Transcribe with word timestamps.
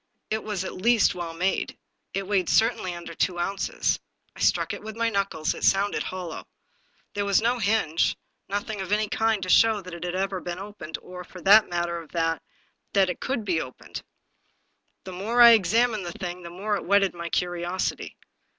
It 0.31 0.43
was 0.43 0.63
at 0.63 0.73
least 0.73 1.13
well 1.13 1.35
made. 1.35 1.77
It 2.15 2.25
weighed 2.27 2.49
certainly 2.49 2.95
under 2.95 3.13
two 3.13 3.37
ounces. 3.37 3.99
I 4.35 4.39
struck 4.39 4.73
it 4.73 4.81
with 4.81 4.95
my 4.97 5.09
knuckles; 5.11 5.53
it 5.53 5.63
sounded 5.63 6.01
hollow. 6.01 6.47
There 7.13 7.23
was 7.23 7.39
no 7.39 7.59
hinge; 7.59 8.17
nothing 8.49 8.81
of 8.81 8.91
any 8.91 9.07
kind 9.09 9.43
to 9.43 9.49
show 9.49 9.79
that 9.79 9.93
it 9.93 10.03
ever 10.03 10.39
had 10.39 10.43
been 10.45 10.57
opened, 10.57 10.97
or, 11.03 11.23
for 11.23 11.39
the 11.39 11.63
matter 11.69 11.99
of 12.01 12.13
that, 12.13 12.41
that 12.93 13.11
it 13.11 13.19
ever 13.21 13.27
could 13.27 13.45
be 13.45 13.61
opened. 13.61 14.01
The 15.03 15.13
more 15.13 15.39
I 15.39 15.51
examined 15.51 16.07
the 16.07 16.13
thing, 16.13 16.41
the 16.41 16.49
more 16.49 16.77
it 16.77 16.85
whetted 16.85 17.13
my 17.13 17.29
curiosity. 17.29 18.17